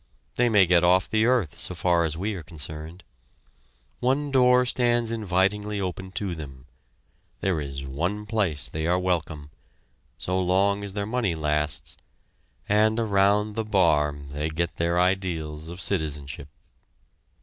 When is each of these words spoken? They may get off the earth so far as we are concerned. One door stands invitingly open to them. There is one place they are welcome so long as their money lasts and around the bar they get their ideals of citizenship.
They 0.33 0.49
may 0.49 0.65
get 0.65 0.83
off 0.83 1.07
the 1.07 1.25
earth 1.27 1.55
so 1.59 1.75
far 1.75 2.05
as 2.05 2.17
we 2.17 2.33
are 2.33 2.41
concerned. 2.41 3.03
One 3.99 4.31
door 4.31 4.65
stands 4.65 5.11
invitingly 5.11 5.79
open 5.79 6.09
to 6.13 6.33
them. 6.33 6.65
There 7.41 7.61
is 7.61 7.85
one 7.85 8.25
place 8.25 8.67
they 8.67 8.87
are 8.87 8.97
welcome 8.97 9.51
so 10.17 10.41
long 10.41 10.83
as 10.83 10.93
their 10.93 11.05
money 11.05 11.35
lasts 11.35 11.97
and 12.67 12.99
around 12.99 13.53
the 13.53 13.63
bar 13.63 14.11
they 14.31 14.49
get 14.49 14.77
their 14.77 14.99
ideals 14.99 15.69
of 15.69 15.79
citizenship. 15.79 16.47